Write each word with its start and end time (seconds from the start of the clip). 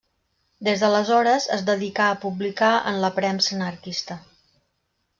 Des 0.67 0.79
d'aleshores, 0.83 1.45
es 1.57 1.63
dedicà 1.69 2.09
a 2.13 2.17
publicar 2.25 2.73
en 2.93 3.01
la 3.05 3.15
premsa 3.21 3.57
anarquista. 3.59 4.23